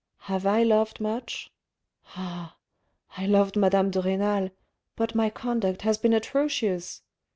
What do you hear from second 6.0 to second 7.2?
atrocious.